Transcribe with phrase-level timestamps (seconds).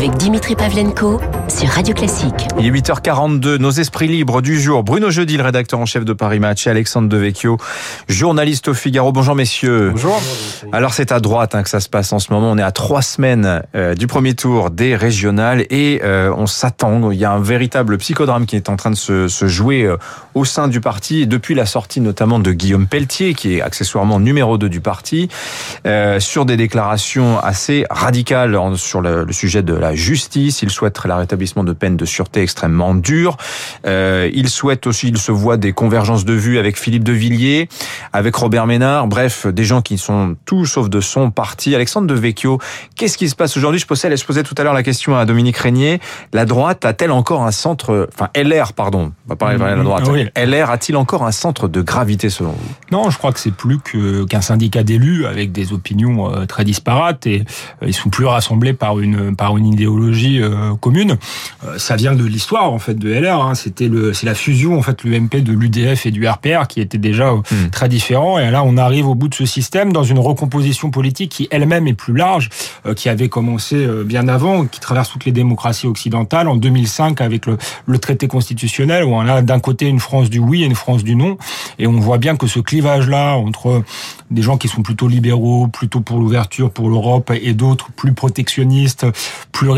[0.00, 2.48] avec Dimitri Pavlenko sur Radio Classique.
[2.58, 4.82] Il est 8h42, nos esprits libres du jour.
[4.82, 7.58] Bruno Jeudi, le rédacteur en chef de Paris Match, et Alexandre Devecchio,
[8.08, 9.12] journaliste au Figaro.
[9.12, 9.90] Bonjour messieurs.
[9.90, 10.18] Bonjour.
[10.72, 12.50] Alors c'est à droite hein, que ça se passe en ce moment.
[12.50, 17.10] On est à trois semaines euh, du premier tour des régionales et euh, on s'attend.
[17.10, 19.98] Il y a un véritable psychodrame qui est en train de se, se jouer euh,
[20.32, 24.56] au sein du parti depuis la sortie notamment de Guillaume Pelletier, qui est accessoirement numéro
[24.56, 25.28] 2 du parti,
[26.20, 30.62] sur des déclarations assez radicales sur le, le sujet de la justice.
[30.62, 33.36] Il souhaite la rétablissement de peines de sûreté extrêmement dures.
[33.86, 37.68] Euh, il souhaite aussi, il se voit des convergences de vues avec Philippe de Villiers,
[38.12, 41.74] avec Robert Ménard, bref, des gens qui sont tout sauf de son parti.
[41.74, 42.58] Alexandre de Vecchio,
[42.96, 43.80] qu'est-ce qui se passe aujourd'hui?
[43.80, 46.00] Je posais, je posais tout à l'heure la question à Dominique Régnier.
[46.32, 50.08] La droite a-t-elle encore un centre, enfin LR, pardon, on va parler de la droite.
[50.10, 50.28] Oui.
[50.36, 52.70] LR a-t-il encore un centre de gravité selon vous?
[52.90, 57.26] Non, je crois que c'est plus qu'un syndicat d'élus avec des opinions euh, très disparates
[57.26, 57.44] et
[57.82, 61.16] euh, ils sont plus rassemblés par une par une idéologie euh, commune.
[61.64, 63.40] Euh, Ça vient de l'histoire en fait de LR.
[63.42, 63.54] hein.
[63.54, 66.98] C'était le c'est la fusion en fait l'UMP de l'UDF et du RPR qui était
[66.98, 67.70] déjà euh, Hmm.
[67.70, 68.38] très différent.
[68.38, 71.86] Et là, on arrive au bout de ce système dans une recomposition politique qui elle-même
[71.88, 72.48] est plus large,
[72.96, 77.56] qui avait commencé bien avant, qui traverse toutes les démocraties occidentales en 2005 avec le,
[77.86, 81.02] le traité constitutionnel où on a d'un côté une France du oui et une France
[81.02, 81.38] du non.
[81.78, 83.82] Et on voit bien que ce clivage-là entre
[84.30, 89.06] des gens qui sont plutôt libéraux, plutôt pour l'ouverture, pour l'Europe, et d'autres plus protectionnistes,
[89.50, 89.69] plus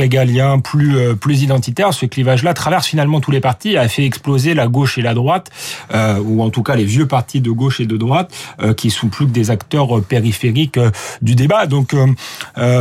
[0.62, 4.66] plus euh, plus identitaires, ce clivage-là traverse finalement tous les partis, a fait exploser la
[4.66, 5.50] gauche et la droite,
[5.94, 8.90] euh, ou en tout cas les vieux partis de gauche et de droite, euh, qui
[8.90, 11.66] sont plus que des acteurs euh, périphériques euh, du débat.
[11.66, 11.94] Donc,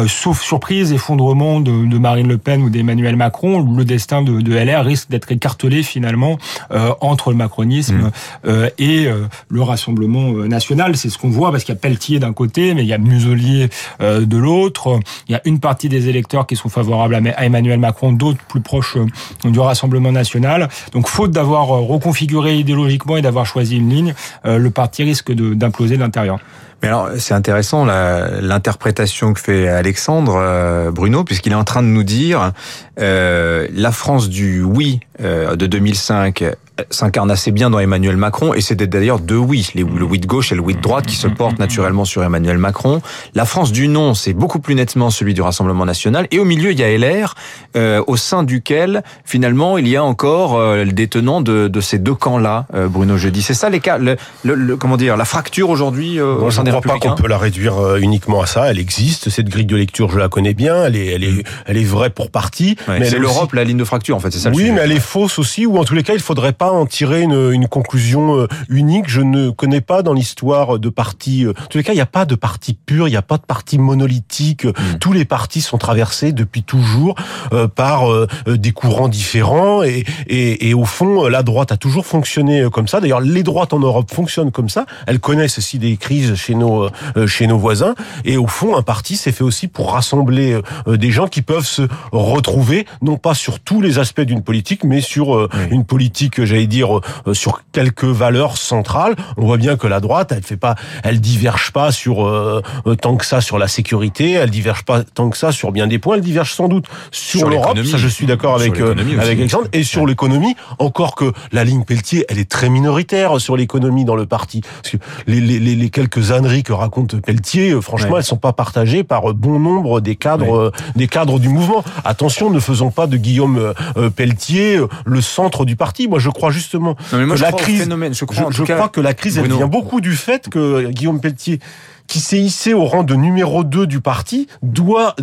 [0.08, 4.54] sauf surprise, effondrement de, de Marine Le Pen ou d'Emmanuel Macron, le destin de, de
[4.54, 6.38] LR risque d'être écartelé finalement
[6.72, 8.12] euh, entre le macronisme Mmh.
[8.46, 10.96] euh, et euh, le Rassemblement national.
[10.96, 12.98] C'est ce qu'on voit parce qu'il y a Pelletier d'un côté, mais il y a
[12.98, 13.70] Muselier
[14.02, 15.00] euh, de l'autre.
[15.28, 18.62] Il y a une partie des électeurs qui sont favorables à Emmanuel Macron, d'autres plus
[18.62, 20.70] proches euh, du Rassemblement national.
[20.94, 24.14] Donc, faute d'avoir euh, reconfiguré idéologiquement et d'avoir choisi une ligne,
[24.46, 26.40] euh, le parti risque d'imploser de l'intérieur.
[26.82, 32.04] Mais alors, c'est intéressant l'interprétation que fait Alexandre Bruno, puisqu'il est en train de nous
[32.04, 32.54] dire
[32.98, 36.56] la France du oui de 2005 euh,
[36.90, 40.52] s'incarne assez bien dans Emmanuel Macron, et c'est d'ailleurs deux oui, le oui de gauche
[40.52, 43.02] et le oui de droite qui se portent naturellement sur Emmanuel Macron.
[43.36, 46.72] La France du non, c'est beaucoup plus nettement celui du Rassemblement national, et au milieu
[46.72, 47.36] il y a LR,
[47.76, 52.00] euh, au sein duquel finalement il y a encore euh, le détenant de, de ces
[52.00, 53.42] deux camps-là, euh, Bruno Jeudi.
[53.42, 56.56] C'est ça les cas, le, le- le- comment dire, la fracture aujourd'hui euh, au je
[56.56, 58.70] sein ne des crois pas qu'on peut la réduire euh, uniquement à ça.
[58.72, 59.30] Elle existe.
[59.30, 60.86] Cette grille de lecture, je la connais bien.
[60.86, 62.76] Elle est, elle est, elle est vraie pour partie.
[62.88, 64.72] Ouais, mais c'est aussi- l'Europe, la ligne de fracture, en fait, c'est ça le Oui,
[64.72, 67.22] mais elle est fausse aussi, ou en tous les cas, il faudrait pas en tirer
[67.22, 69.06] une, une conclusion euh, unique.
[69.08, 71.46] Je ne connais pas dans l'histoire de partis.
[71.46, 73.22] euh, En tous les cas, il n'y a pas de parti pur, il n'y a
[73.22, 74.66] pas de parti monolithique.
[74.66, 74.72] Mm.
[75.00, 77.16] Tous les partis sont traversés depuis toujours
[77.54, 81.72] euh, par euh, euh, des courants différents, et, et, et au fond, euh, la droite
[81.72, 83.00] a toujours fonctionné euh, comme ça.
[83.02, 84.86] D'ailleurs, les droites en Europe fonctionnent comme ça.
[85.08, 87.96] Elles connaissent aussi des crises chez nos euh, chez nos voisins,
[88.26, 91.66] et au fond, un parti c'est fait aussi pour rassembler euh, des gens qui peuvent
[91.66, 95.60] se retrouver, non pas sur tous les aspects d'une politique, mais sur euh, Oui.
[95.72, 99.16] une politique, euh, j'allais dire, euh, sur quelques valeurs centrales.
[99.38, 102.96] On voit bien que la droite, elle fait pas, elle diverge pas sur euh, euh,
[102.96, 106.00] tant que ça sur la sécurité, elle diverge pas tant que ça sur bien des
[106.00, 107.78] points, elle diverge sans doute sur, Sur l'Europe.
[107.84, 109.68] Ça, je suis d'accord avec euh, avec Alexandre.
[109.74, 114.16] Et sur l'économie, encore que la ligne Pelletier, elle est très minoritaire sur l'économie dans
[114.16, 114.62] le parti.
[114.84, 114.98] Parce que
[115.28, 118.18] les, les, quelques âneries que raconte Pelletier, euh, franchement, Ouais.
[118.20, 121.84] elles sont pas partagées par euh, bon nombre des cadres, euh, des cadres du mouvement.
[122.04, 126.08] Attention, ne faisons pas de Guillaume euh, euh, Pelletier euh, le centre du parti.
[126.08, 128.14] Moi, je crois justement Non, mais moi, que je la crois crise, phénomène.
[128.16, 129.58] Je crois, je, je crois que la crise, elle Bruno.
[129.58, 131.60] vient beaucoup du fait que Guillaume Pelletier,
[132.08, 135.16] qui s'est hissé au rang de numéro 2 du parti, doit,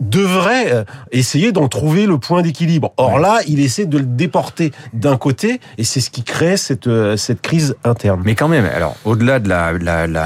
[0.00, 2.92] devrait euh, essayer d'en trouver le point d'équilibre.
[2.96, 6.86] Or là, il essaie de le déporter d'un côté, et c'est ce qui crée cette,
[6.86, 8.22] euh, cette crise interne.
[8.24, 9.48] Mais quand même, alors, au-delà de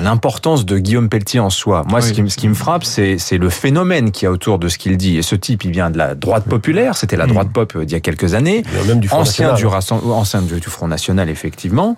[0.02, 3.18] l'importance de Guillaume Pelletier en soi, moi, ce, qui, me- ce qui me frappe, c'est
[3.18, 5.18] c'est le phénomène qu'il y a autour de ce qu'il dit.
[5.18, 7.92] Et ce type, il vient de la droite populaire, c'était la droite pop euh, d'il
[7.92, 10.60] y a quelques années, Il y a même du Front ancien National, du, ancien du,
[10.60, 11.96] du Front National, effectivement.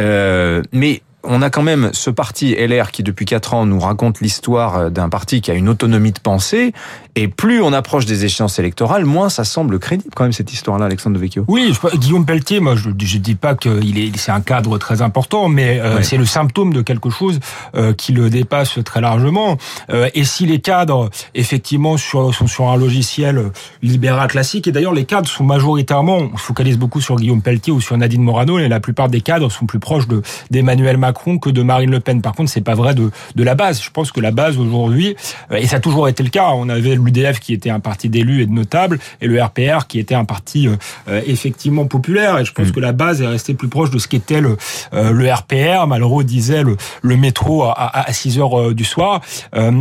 [0.00, 4.20] Euh, mais on a quand même ce parti LR qui depuis quatre ans nous raconte
[4.20, 6.72] l'histoire euh, d'un parti qui a une autonomie de pensée
[7.16, 10.86] et plus on approche des échéances électorales, moins ça semble crédible quand même cette histoire-là,
[10.86, 11.44] Alexandre de Vecchio.
[11.48, 15.00] Oui, je- Guillaume Pelletier, moi je je dis pas qu'il est c'est un cadre très
[15.02, 16.02] important, mais euh, Ouais.
[16.02, 17.38] c'est le symptôme de quelque chose
[17.76, 19.56] euh, qui le dépasse très largement.
[19.90, 23.50] Euh, et si les cadres effectivement sur, sont sur un logiciel
[23.82, 27.72] libéral classique, et d'ailleurs les cadres sont majoritairement, on se focalise beaucoup sur Guillaume Pelletier
[27.72, 31.13] ou sur Nadine Morano, et la plupart des cadres sont plus proches de d'Emmanuel Macron
[31.14, 32.20] Macron que de Marine Le Pen.
[32.22, 33.80] Par contre, c'est pas vrai de, de la base.
[33.80, 35.14] Je pense que la base aujourd'hui,
[35.54, 38.42] et ça a toujours été le cas, on avait l'UDF qui était un parti d'élus
[38.42, 40.68] et de notables, et le RPR qui était un parti
[41.06, 42.38] effectivement populaire.
[42.40, 42.72] Et je pense mm.
[42.72, 44.56] que la base est restée plus proche de ce qu'était le,
[44.92, 45.86] le RPR.
[45.86, 49.20] Malraux disait le, le métro à, à 6 heures du soir,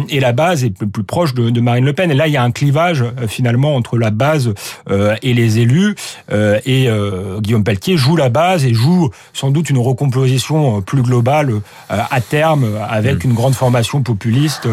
[0.10, 2.12] et la base est plus proche de, de Marine Le Pen.
[2.12, 4.54] Et là, il y a un clivage finalement entre la base
[5.24, 5.96] et les élus.
[6.32, 6.88] et
[7.40, 11.23] Guillaume Pelletier joue la base et joue sans doute une recomposition plus globale
[11.90, 13.30] à terme avec mm.
[13.30, 14.68] une grande formation populiste.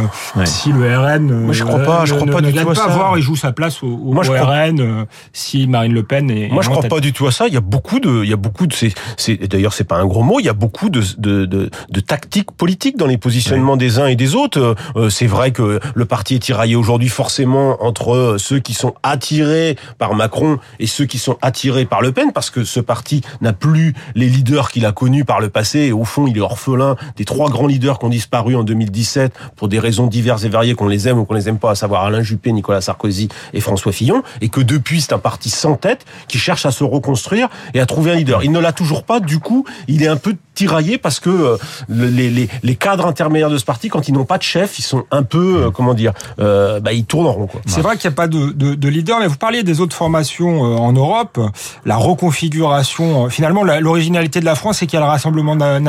[0.44, 2.74] Si le RN Moi, je crois pas, je crois pas ne du tout à pas
[2.74, 2.86] ça.
[2.88, 6.02] voir, il joue sa place au, au, Moi, je au crois- RN si Marine Le
[6.02, 6.48] Pen est.
[6.48, 7.46] Moi, je en crois pas du tout à ça.
[7.48, 10.06] Il y a beaucoup de, il y a beaucoup de, c'est, d'ailleurs, c'est pas un
[10.06, 10.40] gros mot.
[10.40, 14.06] Il y a beaucoup de, de, de, de tactiques politiques dans les positionnements des uns
[14.06, 14.76] et des autres.
[14.96, 19.76] Euh, c'est vrai que le parti est tiraillé aujourd'hui forcément entre ceux qui sont attirés
[19.98, 23.52] par Macron et ceux qui sont attirés par Le Pen, parce que ce parti n'a
[23.52, 25.80] plus les leaders qu'il a connus par le passé.
[25.80, 29.32] Et au fond, il est orphelin des trois grands leaders qui ont disparu en 2017
[29.56, 31.74] pour des raisons diverses et variées, qu'on les aime ou qu'on les aime pas, à
[31.74, 35.74] savoir Alain Juppé, Nicolas Sarkozy et François Fillon, et que depuis, c'est un parti sans
[35.74, 38.42] tête qui cherche à se reconstruire et à trouver un leader.
[38.42, 41.56] Il ne l'a toujours pas, du coup, il est un peu tiraillé parce que euh,
[41.88, 45.04] les, les, cadres intermédiaires de ce parti, quand ils n'ont pas de chef, ils sont
[45.10, 47.48] un peu, euh, comment dire, euh, bah, ils tournent en rond.
[47.66, 49.96] C'est vrai qu'il n'y a pas de, de, de leader, mais vous parliez des autres
[49.96, 51.38] formations en Europe.
[51.84, 55.80] La reconfiguration, finalement, l'originalité de la France, c'est qu'il y a le Rassemblement na-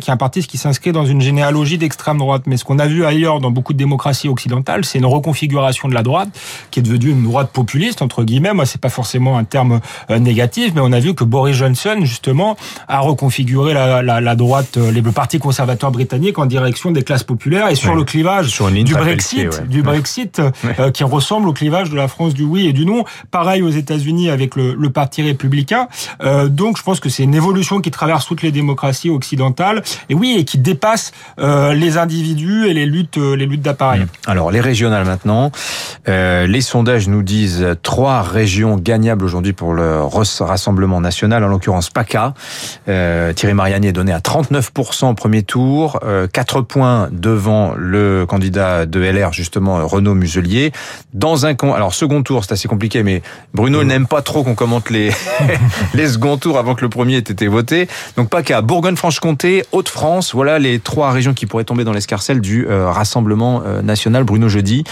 [0.00, 2.42] qui est un parti qui s'inscrit dans une généalogie d'extrême droite.
[2.46, 5.94] Mais ce qu'on a vu ailleurs dans beaucoup de démocraties occidentales, c'est une reconfiguration de
[5.94, 6.28] la droite,
[6.70, 8.52] qui est devenue une droite populiste, entre guillemets.
[8.54, 9.80] Moi, c'est pas forcément un terme
[10.10, 12.56] euh, négatif, mais on a vu que Boris Johnson, justement,
[12.88, 17.02] a reconfiguré la, la, la droite, euh, les- le parti conservateur britannique en direction des
[17.02, 17.96] classes populaires et sur Ouais.
[17.96, 19.66] le clivage Sur du Brexit, ouais.
[19.68, 20.40] du Brexit,
[20.78, 23.04] euh, qui ressemble au clivage de la France du oui et du non.
[23.30, 25.88] Pareil aux États-Unis avec le, le Parti républicain.
[26.22, 30.14] Euh, donc, je pense que c'est une évolution qui traverse toutes les démocraties occidentales et
[30.14, 34.04] oui, et qui dépasse euh, les individus et les luttes, euh, les luttes d'appareil.
[34.26, 35.50] Alors, les régionales maintenant.
[36.08, 41.48] Euh, les sondages nous disent trois régions gagnables aujourd'hui pour le Ras- Rassemblement national, en
[41.48, 42.34] l'occurrence PACA.
[42.88, 48.26] Euh, Thierry Mariani est donné à 39% au premier tour, euh, 4 points devant le
[48.26, 50.72] candidat de LR, justement, Renaud Muselier.
[51.14, 51.74] Dans un con...
[51.74, 53.22] Alors, second tour, c'est assez compliqué, mais
[53.54, 55.10] Bruno n'aime pas trop qu'on commente les,
[55.94, 57.88] les seconds tours avant que le premier ait été voté.
[58.16, 62.90] Donc PACA, Bourgogne-Franche-Comté, Haute-France, voilà les trois régions qui pourraient tomber dans l'escarcelle du euh,
[62.90, 64.24] Rassemblement euh, national.
[64.24, 64.84] Bruno Jeudi,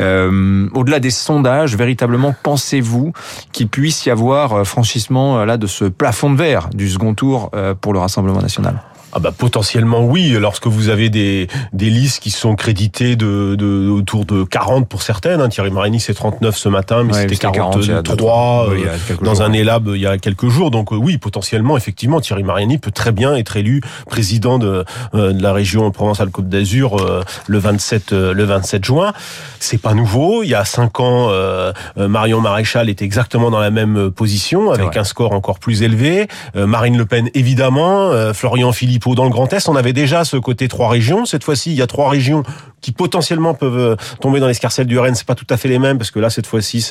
[0.00, 3.12] euh, au-delà des sondages, véritablement, pensez-vous
[3.52, 7.92] qu'il puisse y avoir franchissement là de ce plafond de verre du second tour pour
[7.92, 8.80] le Rassemblement national?
[9.12, 13.88] Ah bah potentiellement oui, lorsque vous avez des, des listes qui sont créditées de, de
[13.90, 15.40] autour de 40 pour certaines.
[15.40, 15.48] Hein.
[15.48, 18.02] Thierry Mariani c'est 39 ce matin, mais Ouais, c'était c'était 40 il y a deux,
[18.02, 19.44] 43 oui, il y a euh, dans jours.
[19.44, 20.70] un élab il y a quelques jours.
[20.70, 24.84] Donc euh, oui, potentiellement, effectivement, Thierry Mariani peut très bien être élu président de,
[25.14, 29.12] euh, de la région Provence-Alpes-Côte d'Azur euh, le 27 euh, le 27 juin.
[29.60, 30.42] C'est pas nouveau.
[30.42, 34.10] Il y a cinq ans, euh, euh, Marion Maréchal était exactement dans la même euh,
[34.10, 36.28] position avec un score encore plus élevé.
[36.56, 38.72] Euh, Marine Le Pen évidemment, euh, Florian
[39.02, 39.68] Philippot dans le Grand Est.
[39.68, 41.24] On avait déjà ce côté trois régions.
[41.26, 42.44] Cette fois-ci, il y a trois régions
[42.80, 45.14] qui potentiellement peuvent euh, tomber dans l'escarcelle du RN.
[45.14, 46.86] C'est pas tout à fait les mêmes parce que là, cette fois-ci,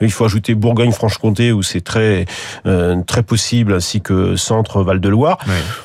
[0.00, 2.26] il faut ajouter Bourgogne-Franche-Comté où c'est très
[2.66, 5.38] euh, très possible, ainsi que Centre Val-de-Loire.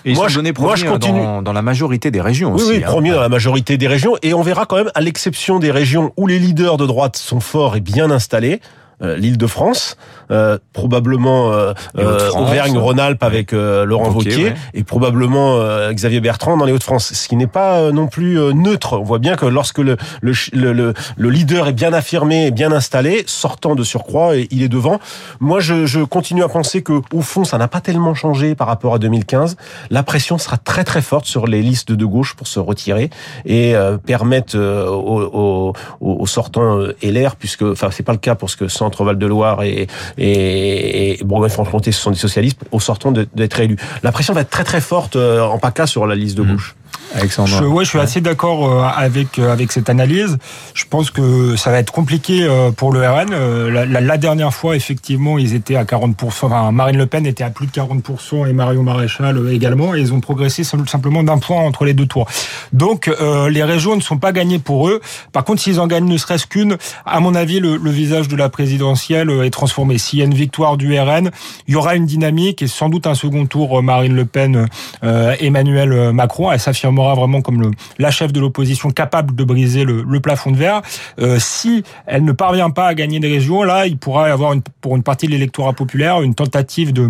[0.06, 1.20] Et Moi, je- moi, je premiers continue.
[1.24, 2.70] dans, dans la majorité des régions Oui, aussi.
[2.72, 2.88] oui, hein.
[2.88, 4.16] premier dans la majorité des régions.
[4.22, 7.40] Et on verra quand même, à l'exception des régions où les leaders de droite sont
[7.40, 8.59] forts et bien installés,
[9.01, 9.97] euh, l'Île-de-France,
[10.31, 12.41] euh, probablement euh, Les Hauts-de-France.
[12.49, 14.56] Auvergne-Rhône-Alpes avec euh, Laurent Wauquiez, ouais.
[14.73, 18.39] et probablement euh, Xavier Bertrand dans les Hauts-de-France, ce qui n'est pas euh, non plus
[18.39, 18.97] euh, neutre.
[18.99, 22.51] On voit bien que lorsque le, le, le, le- le leader est bien affirmé et
[22.51, 24.99] bien installé, sortant de surcroît, et il est devant.
[25.39, 28.68] Moi, je, je continue à penser que au fond, ça n'a pas tellement changé par
[28.68, 29.56] rapport à 2015.
[29.89, 33.09] La pression sera très très forte sur les listes de gauche pour se retirer
[33.45, 38.18] et euh, permettre euh, aux, aux, aux sortants euh, LR, puisque enfin c'est pas le
[38.18, 42.18] cas pour ce que Centre Val de Loire et, et, et Bourgogne-Franche-Comté ce sont des
[42.18, 43.78] socialistes, aux sortants de- d'être élus.
[44.04, 46.52] La pression va être très très forte euh, en PACA sur la liste de Mhm.
[46.54, 46.76] gauche.
[47.16, 47.50] Alexandre.
[47.50, 50.38] Je, ouais, je suis assez d'accord euh, avec euh, avec cette analyse.
[50.76, 53.31] Je pense que ça va être compliqué euh, pour le RN.
[53.74, 56.14] La, la- la dernière fois, effectivement, ils étaient à 40%.
[56.28, 59.96] Enfin, Marine Le Pen était à plus de 40% et Marion Maréchal également.
[59.96, 62.28] Et ils ont progressé sim- simplement d'un point entre les deux tours.
[62.74, 65.02] Donc, euh, les régions ne sont pas gagnées pour eux.
[65.31, 68.36] Par contre, s'ils en gagnent ne serait-ce qu'une, à mon avis, le, le visage de
[68.36, 69.98] la présidentielle est transformé.
[69.98, 71.31] S'il y a une victoire du RN,
[71.68, 74.68] il y aura une dynamique et sans doute un second tour Marine Le Pen,
[75.04, 76.50] euh, Emmanuel Macron.
[76.80, 80.57] S'affirmera vraiment comme le, la chef de l'opposition capable de briser le, le plafond de
[80.57, 80.81] verre.
[81.19, 84.54] Euh, si elle ne parvient pas à gagner des régions, là, il pourra y avoir
[84.54, 87.07] une, pour une partie de l'électorat populaire une tentative de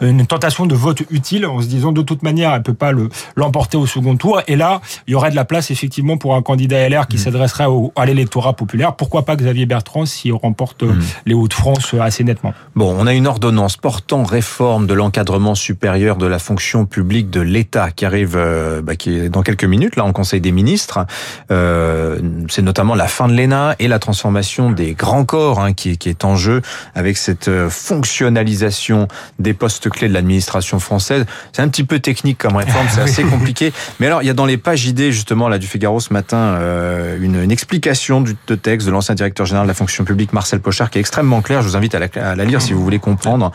[0.00, 3.08] une tentation de vote utile en se disant de toute manière elle peut pas le
[3.36, 4.42] l'emporter au second tour.
[4.46, 7.20] Et là, il y aurait de la place effectivement pour un candidat LR qui mmh.
[7.20, 8.96] s'adresserait à l'électorat populaire.
[8.96, 10.98] Pourquoi pas Xavier Bertrand s'il remporte mmh.
[11.26, 16.26] les Hauts-de-France assez nettement Bon, on a une ordonnance portant réforme de l'encadrement supérieur de
[16.26, 20.04] la fonction publique de l'État qui arrive, euh, bah, qui est dans quelques minutes là
[20.04, 21.06] en Conseil des ministres.
[21.50, 25.98] Euh, c'est notamment la fin de l'ENA et la transformation des grands corps hein, qui,
[25.98, 26.62] qui, est en jeu
[26.94, 31.24] avec cette euh, fonctionnalisation des postes clés de l'administration française.
[31.52, 33.72] C'est un petit peu technique comme réforme, c'est assez compliqué.
[33.98, 36.36] Mais alors, il y a dans les pages idées justement là du Figaro ce matin
[36.36, 40.60] euh, une, une, explication du texte de l'ancien directeur général de la fonction publique Marcel
[40.60, 41.62] Pochard qui est extrêmement clair.
[41.62, 43.50] Je vous invite à la, à la lire si vous voulez comprendre.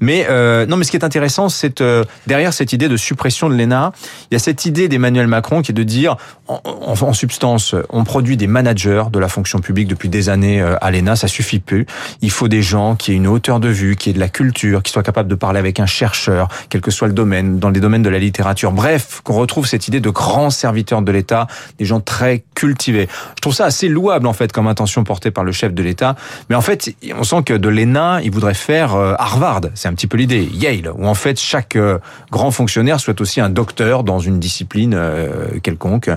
[0.00, 3.48] Mais euh, non, mais ce qui est intéressant, c'est euh, derrière cette idée de suppression
[3.48, 3.92] de l'ENA,
[4.30, 6.16] il y a cette idée d'Emmanuel Macron qui est de dire,
[6.48, 10.76] en, en, substance, on produit des managers de la fonction publique depuis des années euh,
[10.80, 11.86] à l'ENA, ça suffit plus.
[12.20, 14.82] Il faut des gens qui aient une hauteur de vue, qui aient de la culture,
[14.82, 17.80] qui soient capables de parler avec un chercheur, quel que soit le domaine, dans les
[17.80, 18.72] domaines de la littérature.
[18.72, 21.46] Bref, qu'on retrouve cette idée de grands serviteurs de l'État,
[21.78, 23.08] des gens très cultivés.
[23.36, 26.16] Je trouve ça assez louable en fait comme intention portée par le chef de l'État.
[26.50, 29.60] Mais en fait, on sent que de l'ENA, il voudrait faire euh, Harvard.
[29.74, 30.48] C'est un petit peu l'idée.
[30.52, 31.98] Yale, où en fait chaque euh,
[32.30, 36.10] grand fonctionnaire soit aussi un docteur dans une discipline euh, quelconque.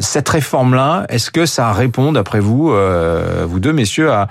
[0.00, 2.72] Cette réforme-là, est-ce que ça répond, d'après vous,
[3.46, 4.28] vous deux messieurs, à,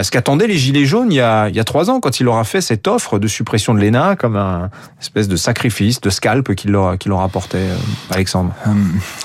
[0.00, 2.24] ce qu'attendaient les Gilets jaunes il y, a, il y a trois ans, quand il
[2.24, 6.10] leur a fait cette offre de suppression de l'ENA comme un espèce de sacrifice, de
[6.10, 7.68] scalp qu'il leur, qu'il leur apportait,
[8.10, 8.52] Alexandre?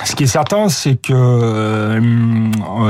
[0.03, 2.00] Ce qui est certain, c'est que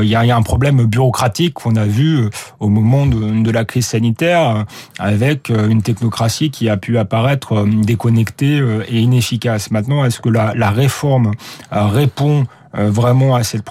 [0.01, 4.65] il y, a, un problème bureaucratique qu'on a vu au moment de, la crise sanitaire
[4.99, 9.71] avec euh, une technocratie qui a pu apparaître euh, déconnectée euh, et inefficace.
[9.71, 11.31] Maintenant, est-ce que la, la réforme
[11.71, 13.63] répond vraiment à cette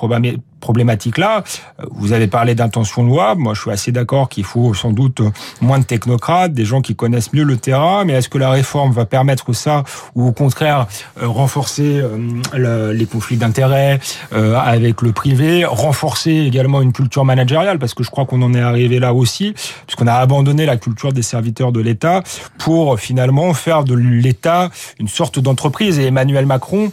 [0.64, 1.44] problématique-là.
[1.90, 3.42] Vous avez parlé d'intention louable.
[3.42, 5.20] Moi, je suis assez d'accord qu'il faut sans doute
[5.60, 8.04] moins de technocrates, des gens qui connaissent mieux le terrain.
[8.06, 10.86] Mais est-ce que la réforme va permettre ça ou au contraire
[11.20, 14.00] euh, renforcer euh, les conflits d'intérêts
[14.32, 17.78] euh, avec le privé, renforcer également une culture managériale?
[17.78, 19.54] Parce que je crois qu'on en est arrivé là aussi,
[19.86, 22.22] puisqu'on a abandonné la culture des serviteurs de l'État
[22.58, 25.98] pour finalement faire de l'État une sorte d'entreprise.
[25.98, 26.90] Et Emmanuel Macron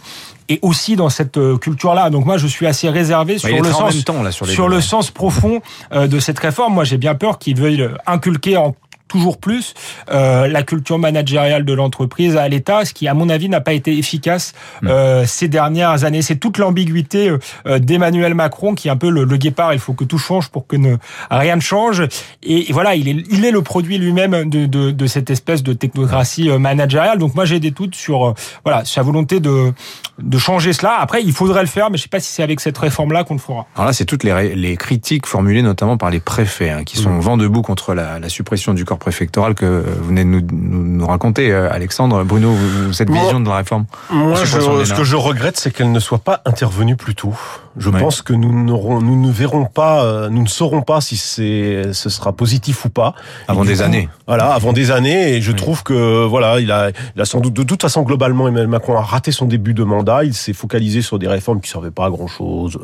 [0.52, 2.10] et aussi dans cette euh, culture-là.
[2.10, 5.10] Donc moi, je suis assez réservé sur le sens, temps, là, sur, sur le sens
[5.10, 6.74] profond euh, de cette réforme.
[6.74, 8.74] Moi, j'ai bien peur qu'ils veuillent inculquer en
[9.12, 9.74] toujours plus
[10.10, 13.74] euh, la culture managériale de l'entreprise à l'État, ce qui, à mon avis, n'a pas
[13.74, 14.54] été efficace
[14.84, 16.22] euh, ces dernières années.
[16.22, 17.30] C'est toute l'ambiguïté
[17.66, 19.74] euh, d'Emmanuel Macron qui est un peu le, guépard.
[19.74, 20.96] Il faut que tout change pour que ne,
[21.30, 22.02] rien ne change.
[22.42, 25.74] Et, voilà, il est, il est le produit lui-même de, de, de, cette espèce de
[25.74, 27.18] technocratie euh, managériale.
[27.18, 29.72] Donc moi, j'ai des doutes sur euh, voilà sa volonté de,
[30.18, 30.96] de changer cela.
[31.00, 33.34] Après, il faudrait le faire, mais je sais pas si c'est avec cette réforme-là qu'on
[33.34, 33.66] le fera.
[33.74, 37.10] Alors là, c'est toutes les, les critiques formulées notamment par les préfets hein, qui sont
[37.10, 37.20] mm.
[37.20, 41.06] vent debout contre la, la suppression du corps préfectorale que vous venez de nous, nous,
[41.06, 42.22] raconter, euh, Alexandre.
[42.22, 42.54] Bruno,
[42.92, 46.40] cette vision de la réforme Moi, ce que je regrette, c'est qu'elle ne soit pas
[46.44, 47.34] intervenue plus tôt.
[47.76, 51.92] Je pense que nous, nous ne verrons pas, euh, nous ne saurons pas si c'est,
[51.92, 53.14] ce sera positif ou pas.
[53.48, 54.08] Avant des années.
[54.26, 55.36] Voilà, avant des années.
[55.36, 58.48] Et je trouve que, voilà, il a, il a sans doute, de toute façon, globalement,
[58.48, 60.24] Emmanuel Macron a raté son début de mandat.
[60.24, 62.78] Il s'est focalisé sur des réformes qui servaient pas à grand chose.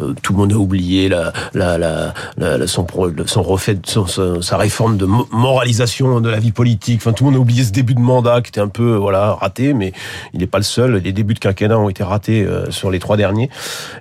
[0.00, 2.86] Euh, tout le monde a oublié la, la, la, la son,
[3.26, 7.00] son refait, son, sa réforme de moralisation de la vie politique.
[7.00, 9.34] Enfin, tout le monde a oublié ce début de mandat qui était un peu, voilà,
[9.34, 9.92] raté, mais
[10.34, 10.96] il n'est pas le seul.
[10.96, 13.48] Les débuts de quinquennat ont été ratés euh, sur les trois derniers.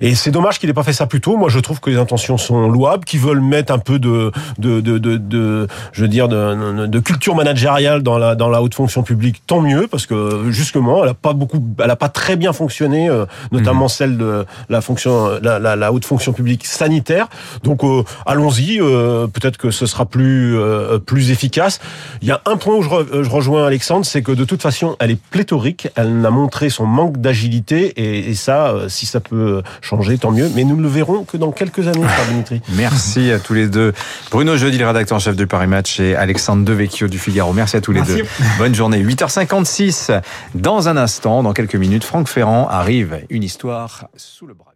[0.02, 1.38] Et c'est dommage qu'il n'ait pas fait ça plus tôt.
[1.38, 4.82] Moi, je trouve que les intentions sont louables, qu'ils veulent mettre un peu de, de,
[4.82, 8.76] de, de, de je veux dire, de, de, culture managériale dans la, dans la haute
[8.76, 9.42] fonction publique.
[9.48, 13.10] Tant mieux, parce que justement, elle a pas beaucoup, elle a pas très bien fonctionné,
[13.10, 13.90] euh, notamment mhm.
[13.90, 17.28] celle de la fonction, la, la, la, haute fonction publique sanitaire.
[17.64, 18.80] Donc, euh, allons-y.
[18.80, 20.58] Euh, peut-être que ce sera plus,
[21.06, 21.80] plus efficace.
[22.22, 22.90] Il y a un point où je,
[23.24, 25.90] je rejoins Alexandre, c'est que de toute façon, elle est pléthorique.
[25.96, 30.50] Elle a montré son manque d'agilité, et, et ça, si ça peut changer, tant mieux.
[30.56, 32.62] Mais nous ne le verrons que dans quelques années, Dimitri.
[32.70, 33.92] Merci à tous les deux.
[34.30, 37.52] Bruno Jeudi, le rédacteur en chef de Paris Match, et Alexandre Devecchio du Figaro.
[37.52, 38.24] Merci à tous les deux.
[38.58, 39.04] Bonne journée.
[39.04, 40.22] 8h56.
[40.56, 43.26] Dans un instant, dans quelques minutes, Franck Ferrand arrive.
[43.30, 44.71] Une histoire sous le bras.